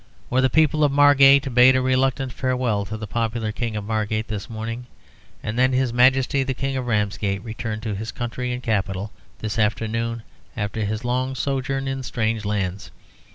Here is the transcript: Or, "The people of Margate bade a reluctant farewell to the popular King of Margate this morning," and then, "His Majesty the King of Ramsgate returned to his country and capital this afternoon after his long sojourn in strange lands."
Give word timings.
Or, 0.31 0.41
"The 0.41 0.49
people 0.49 0.83
of 0.83 0.91
Margate 0.91 1.53
bade 1.53 1.75
a 1.75 1.79
reluctant 1.79 2.33
farewell 2.33 2.85
to 2.85 2.97
the 2.97 3.05
popular 3.05 3.51
King 3.51 3.75
of 3.75 3.83
Margate 3.83 4.29
this 4.29 4.49
morning," 4.49 4.87
and 5.43 5.59
then, 5.59 5.73
"His 5.73 5.93
Majesty 5.93 6.41
the 6.41 6.55
King 6.55 6.75
of 6.75 6.87
Ramsgate 6.87 7.43
returned 7.43 7.83
to 7.83 7.93
his 7.93 8.11
country 8.11 8.51
and 8.51 8.63
capital 8.63 9.11
this 9.37 9.59
afternoon 9.59 10.23
after 10.57 10.85
his 10.85 11.05
long 11.05 11.35
sojourn 11.35 11.87
in 11.87 12.01
strange 12.01 12.45
lands." 12.45 12.89